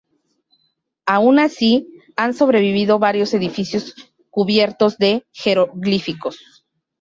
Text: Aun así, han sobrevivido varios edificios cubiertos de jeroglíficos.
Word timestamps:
Aun 1.05 1.37
así, 1.37 1.87
han 2.15 2.33
sobrevivido 2.33 2.97
varios 2.97 3.35
edificios 3.35 3.93
cubiertos 4.31 4.97
de 4.97 5.27
jeroglíficos. 5.31 6.65